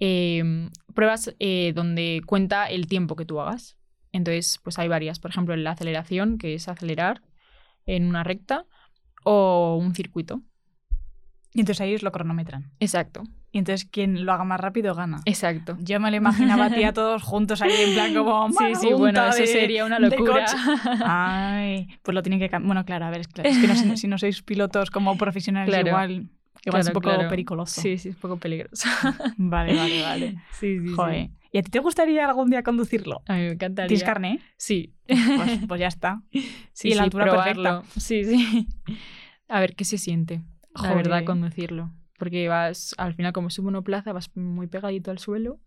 [0.00, 3.76] eh, pruebas eh, donde cuenta el tiempo que tú hagas.
[4.10, 5.20] Entonces, pues hay varias.
[5.20, 7.22] Por ejemplo, la aceleración, que es acelerar
[7.86, 8.66] en una recta,
[9.22, 10.42] o un circuito.
[11.52, 12.72] Y entonces ahí os lo cronometran.
[12.80, 13.22] Exacto,
[13.54, 15.20] Y entonces quien lo haga más rápido gana.
[15.26, 15.76] exacto.
[15.78, 18.88] Yo me lo imaginaba a ti a todos juntos ahí en plan como Sí, sí,
[18.92, 20.44] bueno, eso de- sería una locura.
[21.06, 22.50] Ay, pues lo tienen que.
[22.58, 25.16] Bueno, claro, a ver, es, claro, es que no, si, si no sois pilotos como
[25.16, 25.86] profesionales Claro.
[25.88, 26.28] igual,
[26.66, 27.28] igual es un poco claro.
[27.28, 27.80] periculoso.
[27.80, 28.88] Sí, sí, es un poco peligroso.
[29.36, 30.34] Vale, vale, vale.
[30.52, 31.26] Sí, sí, Joder.
[31.26, 31.30] sí.
[31.52, 33.22] ¿Y a ti te gustaría algún día conducirlo?
[33.28, 33.86] A mí me encantaría.
[33.86, 34.40] ¿Tienes carne?
[34.56, 34.92] Sí.
[35.06, 36.22] Pues, pues ya está.
[36.72, 37.84] sí, Y la sí, altura probarlo.
[37.96, 38.66] Sí, sí.
[39.48, 40.42] A ver qué se siente,
[40.74, 40.96] la Joder.
[40.96, 41.92] verdad, conducirlo.
[42.18, 45.58] Porque vas, al final, como es un monoplaza, vas muy pegadito al suelo.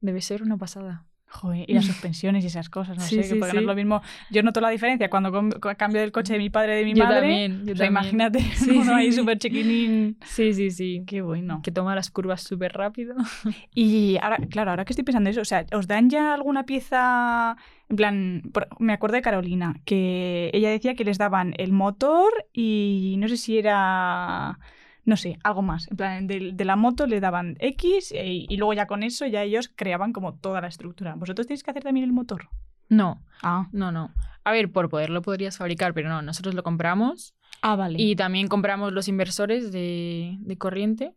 [0.00, 1.06] Debe ser una pasada.
[1.32, 3.64] Joder, y las suspensiones y esas cosas, no Sí, sé, sí, que porque no sí.
[3.64, 4.00] es lo mismo.
[4.32, 5.30] Yo noto la diferencia cuando
[5.78, 7.20] cambio del coche de mi padre y de mi Yo madre.
[7.20, 8.04] también, yo O sea, también.
[8.16, 8.38] imagínate,
[8.76, 10.18] uno ahí súper chiquinín.
[10.24, 11.04] Sí, sí, sí.
[11.06, 11.60] Qué bueno.
[11.62, 13.14] Que toma las curvas súper rápido.
[13.72, 17.56] Y ahora, claro, ahora que estoy pensando eso, o sea, ¿os dan ya alguna pieza?
[17.88, 22.32] En plan, por- me acuerdo de Carolina, que ella decía que les daban el motor
[22.52, 24.58] y no sé si era,
[25.04, 25.88] no sé, algo más.
[25.90, 29.42] En plan, de, de la moto le daban X y luego ya con eso ya
[29.42, 31.14] ellos creaban como toda la estructura.
[31.16, 32.48] ¿Vosotros tenéis que hacer también el motor?
[32.88, 34.10] No, Ah, no, no.
[34.44, 37.34] A ver, por poderlo podrías fabricar, pero no, nosotros lo compramos.
[37.62, 38.00] ah vale.
[38.00, 41.14] Y también compramos los inversores de, de corriente.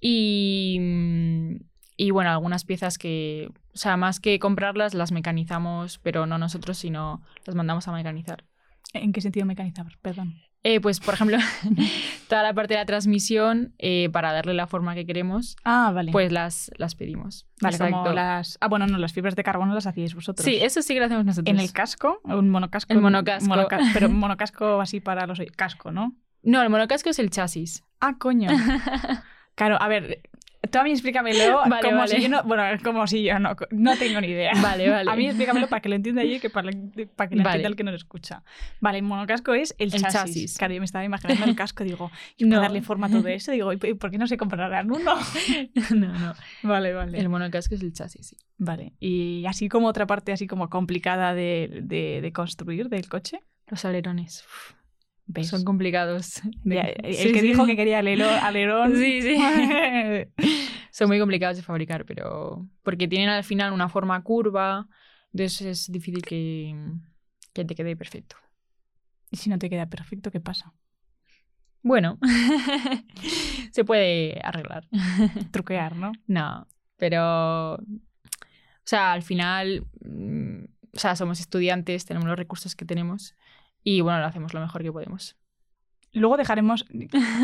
[0.00, 1.56] Y, mm,
[1.96, 6.76] y bueno, algunas piezas que, o sea, más que comprarlas, las mecanizamos, pero no nosotros,
[6.76, 8.44] sino las mandamos a mecanizar.
[8.92, 9.86] ¿En qué sentido mecanizar?
[10.02, 10.34] Perdón.
[10.68, 11.38] Eh, pues, por ejemplo,
[12.28, 16.10] toda la parte de la transmisión, eh, para darle la forma que queremos, Ah, vale.
[16.10, 17.46] pues las, las pedimos.
[17.60, 18.58] vale, como las...
[18.60, 20.44] Ah, bueno, no, las fibras de carbono las hacíais vosotros.
[20.44, 21.54] Sí, eso sí que lo hacemos nosotros.
[21.54, 22.92] En el casco, un monocasco.
[22.92, 23.48] El monocasco.
[23.48, 26.16] monoca- pero monocasco así para los casco, ¿no?
[26.42, 27.84] No, el monocasco es el chasis.
[28.00, 28.48] Ah, coño.
[29.54, 30.20] Claro, a ver,
[30.84, 32.16] mí explícamelo Vale, como vale.
[32.16, 34.52] si yo no, bueno, como si yo no, no tengo ni idea.
[34.62, 35.10] Vale, vale.
[35.10, 36.70] A mí explícamelo para que lo entienda yo y que para,
[37.16, 37.56] para que lo Vale.
[37.56, 38.42] entienda el que no lo escucha.
[38.80, 40.12] Vale, el monocasco es el, El chasis.
[40.12, 40.58] chasis.
[40.58, 42.60] Claro, yo me estaba imaginando el casco, digo, y No.
[42.60, 45.14] darle forma a todo eso, digo, ¿y por qué no se comprarán uno?
[45.94, 46.34] no, no.
[46.62, 47.18] Vale, vale.
[47.18, 48.36] El monocasco es el chasis, sí.
[48.58, 48.94] Vale.
[49.00, 53.40] Y así como otra parte así como complicada de, de- de construir del coche.
[53.68, 54.44] Los alerones.
[54.46, 54.72] Uf,
[55.26, 55.48] ¿Ves?
[55.48, 56.40] Son complicados.
[56.64, 57.46] Ya, el Sí, que sí.
[57.48, 58.94] dijo que quería alero- alerón.
[58.96, 59.36] Sí, sí.
[60.90, 62.66] Son muy complicados de fabricar, pero.
[62.82, 64.86] Porque tienen al final una forma curva.
[65.32, 66.74] Entonces es difícil que,
[67.52, 68.36] que te quede perfecto.
[69.30, 70.72] y si no te queda perfecto, ¿qué pasa?
[71.82, 72.18] Bueno,
[73.72, 74.86] se puede arreglar.
[75.50, 76.12] Truquear, ¿no?
[76.26, 77.74] No, pero.
[77.74, 79.86] O sea, al final.
[80.04, 83.34] mm, O sea, somos estudiantes, tenemos los recursos que tenemos.
[83.88, 85.36] Y bueno, lo hacemos lo mejor que podemos.
[86.12, 86.84] Luego dejaremos.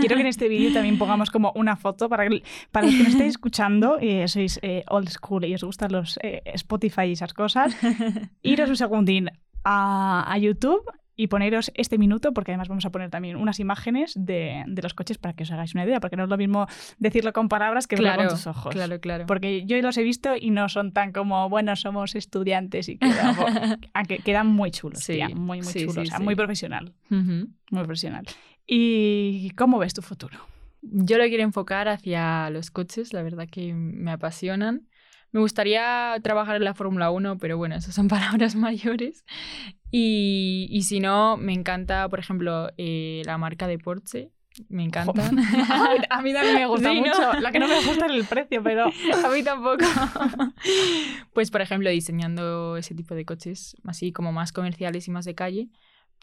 [0.00, 3.02] Quiero que en este vídeo también pongamos como una foto para, que- para los que
[3.04, 7.12] nos estéis escuchando y sois eh, old school y os gustan los eh, Spotify y
[7.12, 7.76] esas cosas.
[8.42, 9.28] Iros un segundín
[9.62, 10.82] a, a YouTube
[11.22, 14.92] y poneros este minuto, porque además vamos a poner también unas imágenes de, de los
[14.92, 16.66] coches para que os hagáis una idea, porque no es lo mismo
[16.98, 18.72] decirlo con palabras que verlo claro, con tus ojos.
[18.74, 19.26] claro, claro.
[19.26, 23.36] Porque yo los he visto y no son tan como, bueno, somos estudiantes y quedan,
[23.94, 26.92] aunque quedan muy chulos, Sí, tía, muy, muy sí, chulos, sí, o sea, muy profesional,
[27.10, 27.48] Ujú.
[27.70, 28.24] muy profesional.
[28.66, 30.38] ¿Y cómo ves tu futuro?
[30.82, 34.88] Yo lo quiero enfocar hacia los coches, la verdad que me apasionan.
[35.30, 39.24] Me gustaría trabajar en la Fórmula 1, pero bueno, esas son palabras mayores.
[39.94, 44.32] Y, y si no, me encanta, por ejemplo, eh, la marca de Porsche.
[44.68, 45.22] Me encanta.
[46.10, 47.06] a mí también me gusta Sí, ¿no?
[47.06, 47.40] mucho.
[47.40, 48.86] La que no me gusta es el precio, pero...
[49.24, 49.84] A mí tampoco.
[51.32, 55.34] pues, por ejemplo, diseñando ese tipo de coches, así como más comerciales y más de
[55.34, 55.68] calle,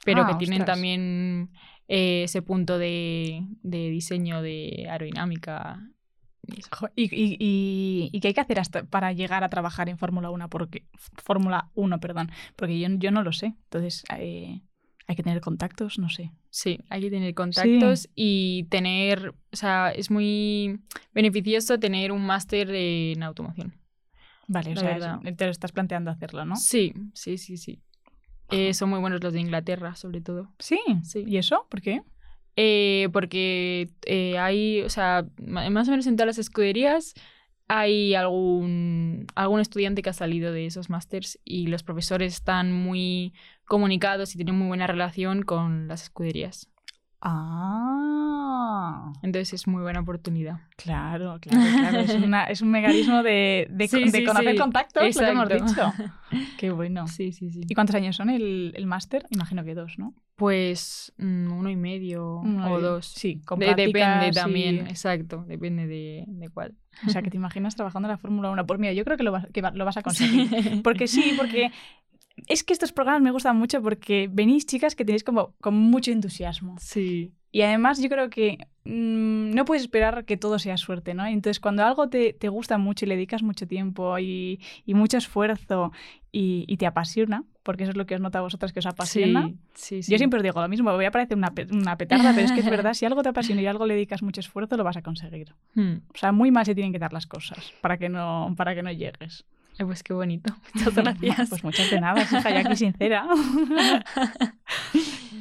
[0.06, 0.76] pero Ah, que tienen ostras.
[0.76, 1.52] también
[1.88, 5.80] eh, ese punto de, de diseño de aerodinámica.
[6.96, 10.50] Y ¿Y, y, qué hay que hacer hasta para llegar a trabajar en Fórmula 1?
[10.50, 12.32] Porque, Fórmula 1, perdón.
[12.56, 13.48] Porque yo, yo no lo sé.
[13.66, 14.62] Entonces, eh,
[15.08, 16.32] hay que tener contactos, no sé.
[16.50, 20.80] Sí, hay que tener contactos y tener, o sea, es muy
[21.14, 23.74] beneficioso tener un máster en automoción.
[24.48, 25.20] Vale, o La sea, verdad.
[25.36, 26.56] te lo estás planteando hacerlo, ¿no?
[26.56, 27.82] Sí, sí, sí, sí.
[28.52, 30.54] Eh, son muy buenos los de Inglaterra, sobre todo.
[30.60, 30.80] Sí.
[31.04, 31.24] Sí.
[31.28, 31.68] ¿Y eso?
[31.70, 32.02] ¿Por qué?
[32.62, 37.14] Eh, porque eh, hay, o sea, más o menos en todas las escuderías
[37.70, 43.34] hay algún, algún estudiante que ha salido de esos másters y los profesores están muy
[43.66, 46.68] comunicados y tienen muy buena relación con las escuderías.
[47.22, 49.12] Ah.
[49.22, 50.60] Entonces es muy buena oportunidad.
[50.78, 52.00] Claro, claro, claro.
[52.00, 54.58] Es, una- es un mecanismo de, de, Sí, de sí, conocer sí.
[54.58, 55.94] contactos, lo que hemos dicho.
[56.58, 57.08] Qué bueno.
[57.08, 57.62] Sí, sí, sí.
[57.68, 59.26] ¿Y cuántos años son el, el máster?
[59.32, 60.14] Imagino que dos, ¿no?
[60.36, 63.06] Pues mm, uno y medio Uno o y- dos.
[63.08, 66.76] Sí, con De- depende también, exacto, depende de, de cuál.
[67.06, 68.66] O sea, que te imaginas trabajando en la Fórmula 1.
[68.66, 70.82] Pues mira, yo creo que lo vas, que va- lo vas a conseguir.
[70.84, 71.72] Porque sí, porque
[72.48, 76.12] es que estos programas me gustan mucho porque venís chicas que tenéis como con mucho
[76.12, 76.76] entusiasmo.
[76.80, 81.26] Sí, Y además yo creo que mm, no puedes esperar que todo sea suerte, ¿no?
[81.26, 85.18] Entonces cuando algo te, te gusta mucho y le dedicas mucho tiempo y, y mucho
[85.18, 85.92] esfuerzo
[86.32, 88.86] y, y te apasiona, porque eso es lo que os nota a vosotras que os
[88.86, 89.48] apasiona.
[89.48, 90.12] sí, sí, sí.
[90.12, 92.60] Yo siempre os digo lo mismo, voy a parecer una, una petarda, pero es que
[92.62, 95.02] es verdad, si algo te apasiona y algo le dedicas mucho esfuerzo, lo vas a
[95.02, 95.54] conseguir.
[95.74, 95.98] Hmm.
[96.14, 98.84] O sea, muy mal se tienen que dar las cosas para que no, para que
[98.84, 99.46] no llegues.
[99.80, 100.54] Ay, pues qué bonito.
[100.74, 101.50] Muchas gracias.
[101.50, 103.26] Pues muchas de nada, hija, ya aquí sincera.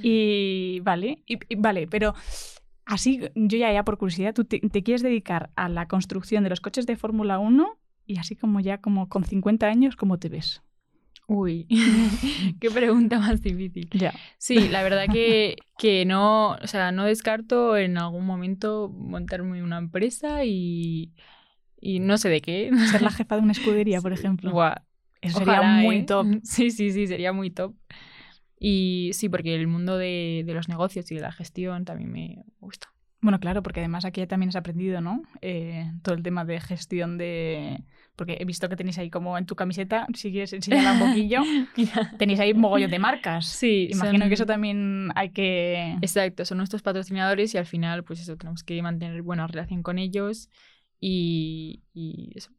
[0.02, 2.14] y vale, y, y vale, pero
[2.86, 6.50] así, yo ya, ya por curiosidad, tú te, te quieres dedicar a la construcción de
[6.50, 10.28] los coches de Fórmula 1 y así como ya como con 50 años, ¿cómo te
[10.28, 10.62] ves?
[11.26, 11.66] Uy,
[12.60, 13.90] qué pregunta más difícil.
[13.92, 14.14] Ya.
[14.38, 19.76] Sí, la verdad que, que no, o sea, no descarto en algún momento montarme una
[19.76, 21.12] empresa y,
[21.80, 22.70] y no sé de qué.
[22.90, 24.50] Ser la jefa de una escudería, por ejemplo.
[25.20, 26.02] Eso sería ojalá, muy ¿eh?
[26.04, 26.26] top.
[26.44, 27.74] Sí, sí, sí, sería muy top.
[28.60, 32.42] Y sí, porque el mundo de, de los negocios y de la gestión también me
[32.60, 32.88] gusta.
[33.20, 35.22] Bueno, claro, porque además aquí también has aprendido, ¿no?
[35.42, 37.82] Eh, todo el tema de gestión de...
[38.14, 41.42] Porque he visto que tenéis ahí como en tu camiseta, si quieres enseñarla un poquillo,
[42.16, 43.46] tenéis ahí un mogollón de marcas.
[43.46, 45.96] Sí, Imagino son- que eso también hay que...
[46.00, 49.98] Exacto, son nuestros patrocinadores y al final, pues eso, tenemos que mantener buena relación con
[49.98, 50.48] ellos
[51.00, 52.50] y, y eso.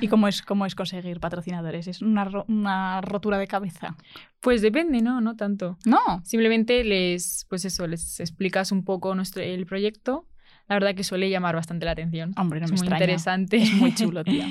[0.00, 1.86] ¿Y cómo es, cómo es conseguir patrocinadores?
[1.86, 3.96] ¿Es una, ro- una rotura de cabeza?
[4.40, 5.20] Pues depende, ¿no?
[5.20, 5.78] No tanto.
[5.86, 6.00] No.
[6.24, 10.26] Simplemente les, pues eso, les explicas un poco nuestro, el proyecto.
[10.68, 12.32] La verdad que suele llamar bastante la atención.
[12.36, 13.04] Hombre, no es me muy extraña.
[13.04, 13.56] interesante.
[13.58, 14.46] Es muy chulo, tía.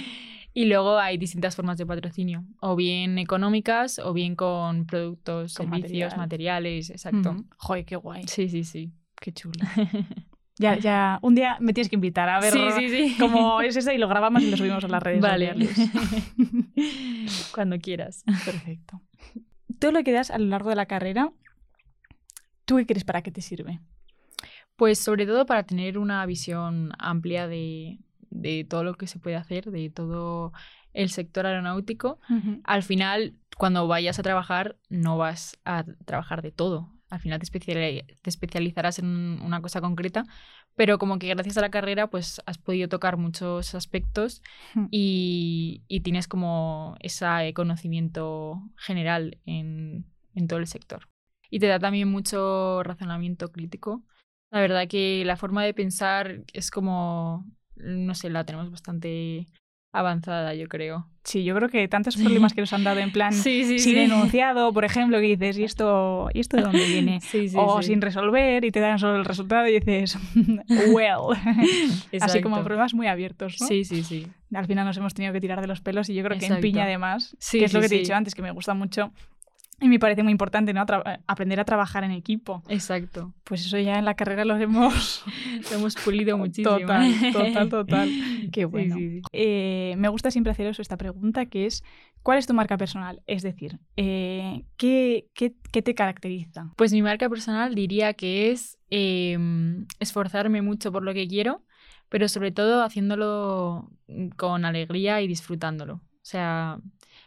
[0.53, 5.65] y luego hay distintas formas de patrocinio, o bien económicas, o bien con productos, Con
[5.71, 6.17] servicios, material.
[6.17, 7.31] materiales, exacto.
[7.31, 7.45] Ujú.
[7.57, 8.23] Joder, qué guay.
[8.27, 8.91] Sí, sí, sí.
[9.19, 9.53] Qué chulo.
[10.57, 13.15] Ya, ya, un día me tienes que invitar a ver sí, sí, sí.
[13.19, 15.53] cómo es eso y lo grabamos y lo subimos a las redes Vale.
[15.65, 15.91] sociales.
[17.53, 18.23] Cuando quieras.
[18.45, 19.01] Perfecto.
[19.79, 21.31] Todo lo que das a lo largo de la carrera,
[22.65, 23.79] ¿tú qué crees para qué te sirve?
[24.75, 29.35] Pues sobre todo para tener una visión amplia de, de todo lo que se puede
[29.35, 30.53] hacer, de todo
[30.93, 32.19] el sector aeronáutico.
[32.63, 36.91] Al final, cuando vayas a trabajar, no vas a trabajar de todo.
[37.13, 40.25] Al final te, te especializarás en una cosa concreta,
[40.75, 44.41] pero como que gracias a la carrera, pues has podido tocar muchos aspectos
[44.73, 44.87] Hmm.
[44.89, 51.07] y, y tienes como ese conocimiento general en, en todo el sector.
[51.51, 54.03] Y te da también mucho razonamiento crítico.
[54.49, 57.45] La verdad que la forma de pensar es como,
[57.75, 59.47] no sé, la tenemos bastante
[59.93, 61.07] avanzada, yo creo.
[61.23, 63.97] Sí, yo creo que tantos problemas que nos han dado en plan Sí, sí, sin
[63.97, 67.21] enunciado, por ejemplo, que dices, ¿y esto, ¿y esto de dónde viene?
[67.21, 70.17] Sí, sí, o sin resolver y te dan solo el resultado y dices,
[70.91, 71.37] well.
[72.19, 73.67] Así como problemas muy abiertos, ¿no?
[73.67, 74.27] Sí, sí, sí.
[74.53, 76.65] Al final nos hemos tenido que tirar de los pelos y yo creo que Exacto.
[76.65, 79.11] en Piña además, que es lo que te he dicho antes, que me gusta mucho
[79.79, 80.85] y me parece muy importante, ¿no?
[80.85, 82.63] Tra- aprender a trabajar en equipo.
[82.69, 83.33] Exacto.
[83.43, 85.23] Pues eso ya en la carrera lo hemos...
[85.71, 86.77] Lo hemos pulido muchísimo.
[86.79, 88.09] Total, total, total.
[88.51, 88.95] Qué bueno.
[88.95, 89.21] sí, sí.
[89.33, 91.83] Eh, me gusta siempre hacer eso, esta pregunta, que es,
[92.21, 93.21] ¿cuál es tu marca personal?
[93.27, 96.71] Es decir, eh, ¿qué, qué, qué te caracteriza?
[96.75, 99.37] Pues mi marca personal diría que es eh,
[99.99, 101.63] esforzarme mucho por lo que quiero,
[102.09, 103.89] pero sobre todo haciéndolo
[104.37, 105.95] con alegría y disfrutándolo.
[105.95, 106.79] O sea,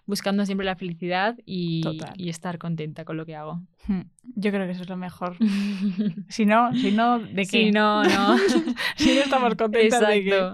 [0.06, 1.82] buscando siempre la felicidad y,
[2.16, 3.62] estar contenta con lo que hago.
[3.86, 5.36] Hmm, Yo creo que eso es lo mejor.
[6.28, 7.64] Si no, si no, ¿de qué?
[7.64, 8.36] Sí, no, no.
[8.96, 10.50] si no estamos contentas de qué.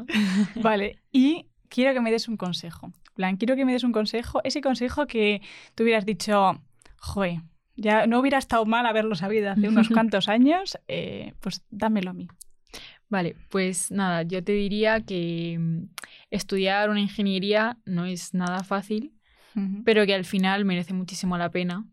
[0.61, 2.93] Vale, y quiero que me des un consejo.
[3.15, 5.43] Plan, quiero que me des un consejo, ese consejo que
[5.75, 6.61] tú hubieras dicho,
[6.99, 7.43] joe,
[7.77, 12.15] Ya no hubiera estado mal haberlo sabido hace unos cuantos años, eh, pues dámelo a
[12.15, 12.29] mí.
[13.09, 15.83] Vale, pues nada, yo te diría que mm,
[16.31, 19.12] estudiar una ingeniería no es nada fácil,
[19.85, 21.87] Pero que al final merece muchísimo la pena,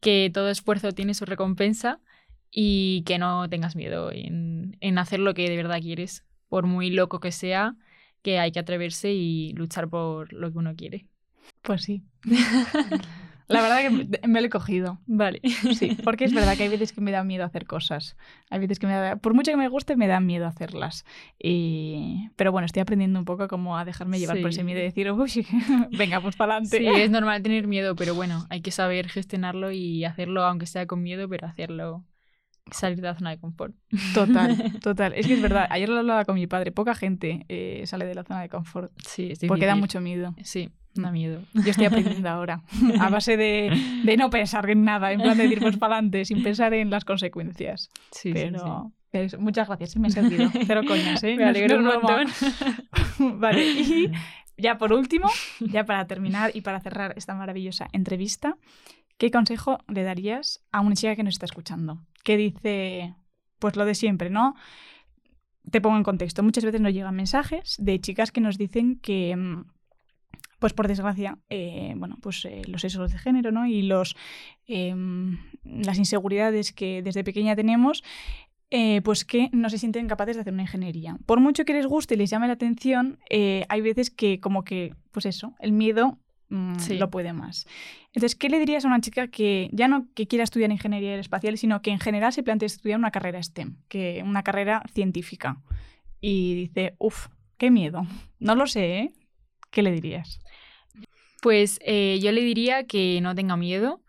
[0.00, 2.00] que todo esfuerzo tiene su recompensa
[2.50, 6.90] y que no tengas miedo en, en hacer lo que de verdad quieres, por muy
[6.90, 7.76] loco que sea,
[8.22, 11.06] que hay que atreverse y luchar por lo que uno quiere.
[11.62, 12.02] Pues sí.
[13.52, 14.98] La verdad que me- lo he cogido.
[15.06, 15.40] Vale.
[15.78, 18.16] Sí, porque es verdad que hay veces que me da miedo hacer cosas.
[18.50, 21.04] Hay veces que me da, por mucho que me guste, me da miedo hacerlas.
[21.38, 22.28] Y...
[22.36, 24.56] Pero bueno, estoy aprendiendo un poco como a dejarme llevar por Sí.
[24.58, 25.46] ese miedo y decir, uy,
[25.98, 26.78] venga, pues para adelante.
[26.78, 30.86] Sí, es normal tener miedo, pero bueno, hay que saber gestionarlo y hacerlo, aunque sea
[30.86, 32.04] con miedo, pero hacerlo,
[32.70, 33.74] salir de la zona de confort.
[34.14, 35.12] Total, total.
[35.14, 38.14] Es que es verdad, ayer lo hablaba con mi padre, poca gente eh, sale de
[38.14, 40.34] la zona de confort Sí, es porque da mucho miedo.
[40.42, 41.42] Sí, da miedo.
[41.54, 42.62] Yo estoy aprendiendo ahora,
[43.00, 43.70] a base de,
[44.04, 47.04] de no pensar en nada, en plan de pues para adelante, sin pensar en las
[47.04, 47.90] consecuencias.
[48.10, 48.94] Sí, sí, Pero, sí.
[49.10, 50.50] pero eso, muchas gracias, sí me ha servido.
[50.66, 51.34] Cero coñas, ¿eh?
[51.36, 52.24] Me No alegro no un es broma.
[53.18, 53.40] montón.
[53.40, 54.10] vale, y
[54.56, 55.28] ya por último,
[55.60, 58.56] ya para terminar y para cerrar esta maravillosa entrevista,
[59.18, 62.00] ¿qué consejo le darías a una chica que nos está escuchando?
[62.22, 63.14] Que dice,
[63.58, 64.54] pues lo de siempre, ¿no?
[65.70, 66.42] Te pongo en contexto.
[66.42, 69.64] Muchas veces nos llegan mensajes de chicas que nos dicen que, mm,
[70.62, 73.66] pues por desgracia, eh, bueno, pues eh, los sexos de género, ¿no?
[73.66, 74.14] Y los,
[74.68, 78.04] em, las inseguridades que desde pequeña tenemos,
[78.70, 81.18] eh, pues que no se sienten capaces de hacer una ingeniería.
[81.26, 84.62] Por mucho que les guste y les llame la atención, eh, hay veces que como
[84.62, 86.96] que, pues eso, el miedo mm, Sí.
[86.96, 87.66] lo puede más.
[88.14, 91.58] Entonces, ¿qué le dirías a una chica que ya no que quiera estudiar ingeniería aeroespacial,
[91.58, 95.60] sino que en general se plantea estudiar una carrera STEM, que una carrera científica?
[96.20, 98.06] Y dice, uff, qué miedo.
[98.38, 99.12] No lo sé, ¿eh?
[99.72, 100.40] ¿Qué le dirías?
[101.40, 104.02] Pues eh, yo le diría que no tenga miedo,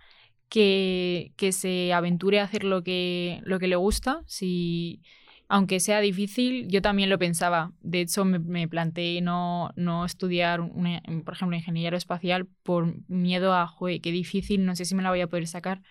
[0.49, 4.23] que, que se aventure a hacer lo que, lo que le gusta.
[4.28, 5.02] Si,
[5.49, 7.73] aunque sea difícil, yo también lo pensaba.
[7.82, 13.54] De hecho, me, me planteé no, no estudiar, una- por ejemplo, ingeniería aeroespacial por miedo
[13.56, 15.82] a, joder, qué difícil, no sé si me la voy a poder sacar.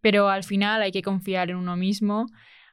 [0.00, 2.26] Pero al final hay que confiar en uno mismo,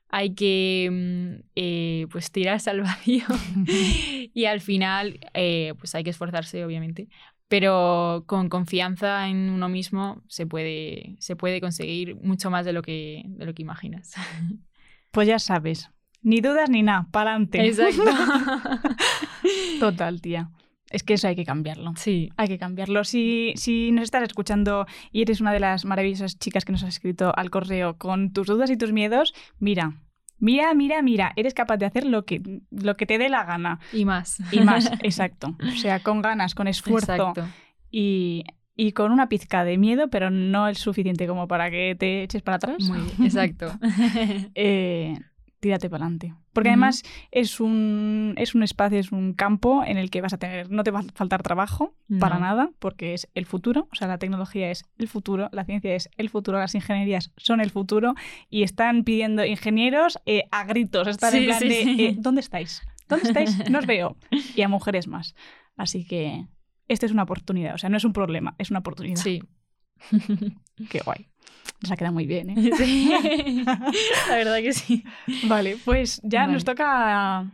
[0.09, 3.25] hay que mm, eh, pues tirarse al vacío
[4.33, 7.07] y al final eh, pues hay que esforzarse, obviamente.
[7.47, 12.83] Pero con confianza en uno mismo se puede, se puede conseguir mucho más de lo
[12.83, 14.13] que, de lo que imaginas.
[15.11, 15.89] Pues ya sabes,
[16.21, 17.65] ni dudas ni nada, para adelante.
[17.65, 18.03] Exacto.
[19.79, 20.51] Total, tía.
[20.89, 21.93] Es que eso hay que cambiarlo.
[21.95, 22.29] sí.
[22.37, 23.03] Hay que cambiarlo.
[23.03, 26.89] Si, si nos estás escuchando y eres una de las maravillosas chicas que nos has
[26.89, 29.93] escrito al correo con tus dudas y tus miedos, mira,
[30.39, 33.79] mira, mira, mira, eres capaz de hacer lo que, lo que te dé la gana.
[33.93, 34.39] Y más.
[34.51, 35.55] Y más, exacto.
[35.61, 37.47] O sea, con ganas, con esfuerzo Exacto.
[37.91, 38.43] y,
[38.75, 42.41] y con una pizca de miedo, pero no el suficiente como para que te eches
[42.41, 42.81] para atrás.
[42.81, 43.23] Muy bien.
[43.23, 43.71] Exacto.
[44.55, 45.19] eh,
[45.59, 46.33] tírate para adelante.
[46.53, 50.37] Porque además es un, es un espacio, es un campo en el que vas a
[50.37, 54.07] tener, no te va a faltar trabajo para nada, porque es el futuro, o sea,
[54.07, 58.15] la tecnología es el futuro, la ciencia es el futuro, las ingenierías son el futuro
[58.49, 62.05] y están pidiendo ingenieros eh, a gritos, están en plan sí, de, sí.
[62.05, 62.81] eh, ¿dónde estáis?
[63.07, 63.69] ¿Dónde estáis?
[63.69, 64.17] No os veo.
[64.55, 65.35] Y a mujeres más.
[65.75, 66.45] Así que
[66.87, 69.21] esto es una oportunidad, o sea, no es un problema, es una oportunidad.
[69.21, 69.41] Sí.
[70.89, 71.28] Qué guay.
[71.81, 72.71] Nos ha quedado muy bien, ¿eh?
[72.77, 73.09] Sí.
[74.29, 75.03] La verdad que sí.
[75.47, 76.53] Vale, pues ya Vale.
[76.53, 77.45] nos toca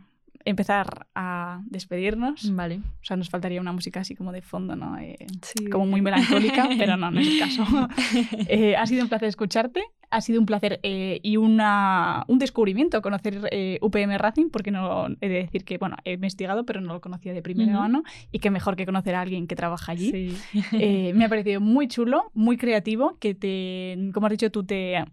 [0.44, 2.54] empezar a despedirnos.
[2.54, 2.76] Vale.
[2.76, 4.96] O sea, nos faltaría una música así como de fondo, ¿no?
[4.98, 5.66] Eh, Sí.
[5.70, 7.64] como muy melancólica, pero no, no es el caso.
[8.48, 13.02] Eh, ha sido un placer escucharte, ha sido un placer eh, y una, un descubrimiento
[13.02, 16.94] conocer eh, UPM Racing, porque no he de decir que, bueno, he investigado, pero no
[16.94, 17.80] lo conocía de primera Ujú.
[17.80, 20.10] mano y que mejor que conocer a alguien que trabaja allí.
[20.10, 20.36] Sí.
[20.78, 25.04] Eh, me ha parecido muy chulo, muy creativo, que te, como has dicho tú, te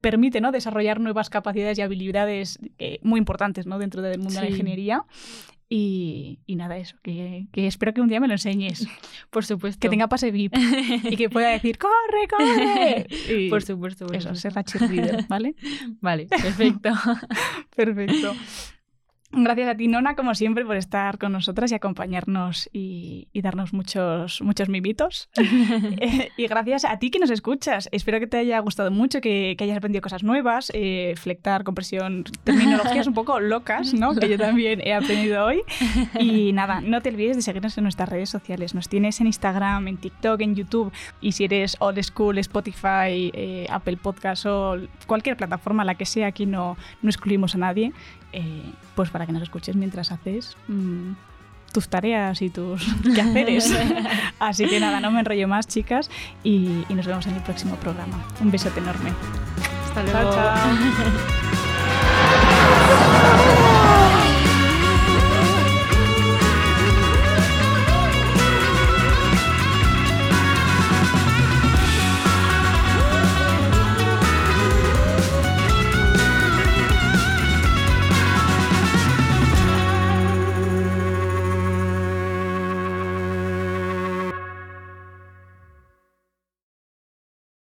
[0.00, 0.52] permite ¿no?
[0.52, 3.78] desarrollar nuevas capacidades y habilidades eh, muy importantes ¿no?
[3.78, 5.04] dentro del mundo de la ingeniería.
[5.74, 8.86] Y, y nada, eso, que, que espero que un día me lo enseñes,
[9.30, 9.80] Por supuesto.
[9.80, 10.54] que tenga pase VIP
[11.04, 13.06] y que pueda decir, ¡corre, corre!
[13.34, 14.06] Y Por supuesto.
[14.06, 14.40] por eso, supuesto.
[14.42, 15.54] ser la cheerleader, ¿vale?
[16.02, 16.90] Vale, perfecto.
[17.74, 18.34] Perfecto.
[19.34, 23.72] Gracias a ti, Nona, como siempre, por estar con nosotras y acompañarnos y, y darnos
[23.72, 25.28] muchos, muchos mimitos.
[26.04, 27.88] Eh, y gracias a ti que nos escuchas.
[27.92, 32.24] Espero que te haya gustado mucho, que, que hayas aprendido cosas nuevas, eh, flectar, compresión,
[32.44, 34.14] terminologías un poco locas, ¿no?
[34.14, 35.62] Que yo también he aprendido hoy.
[36.18, 38.74] Y nada, no te olvides de seguirnos en nuestras redes sociales.
[38.74, 40.92] Nos tienes en Instagram, en TikTok, en YouTube.
[41.20, 44.76] Y si eres old school, Spotify, eh, Apple Podcast o
[45.06, 47.92] cualquier plataforma, la que sea, aquí no, no excluimos a nadie.
[48.32, 48.62] eh,
[48.94, 51.12] pues para que nos escuches mientras haces mm,
[51.72, 53.72] tus tareas y tus quehaceres.
[54.38, 56.10] Así que nada, no me enrollo más, chicas,
[56.44, 58.22] y, y nos vemos en el próximo programa.
[58.40, 59.12] Un besote enorme.
[59.86, 60.32] Hasta luego.
[60.32, 61.38] Chao, chao.